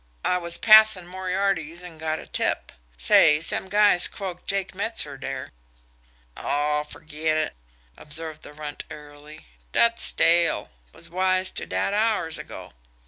[0.25, 2.71] I was passin' Moriarty's an' got de tip.
[2.97, 5.51] Say, some guy's croaked Jake Metzer dere."
[6.35, 7.55] "Aw, ferget it!"
[7.97, 9.45] observed the Runt airily.
[9.73, 10.71] "Dat's stale.
[10.91, 12.73] Was wise to dat hours ago."